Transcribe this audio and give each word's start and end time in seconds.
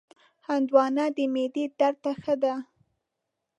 هندوانه 0.47 1.05
د 1.15 1.17
معدې 1.33 1.65
درد 1.79 1.97
ته 2.03 2.11
ښه 2.21 2.35
ده. 2.43 2.55